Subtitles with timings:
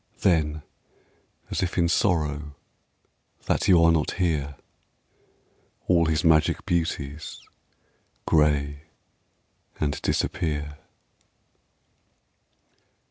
[0.21, 0.63] Then,
[1.51, 2.55] as if in sorrow
[3.45, 4.55] That you are not here,
[5.87, 7.39] All his magic beauties
[8.25, 8.85] Gray
[9.79, 10.79] and disappear.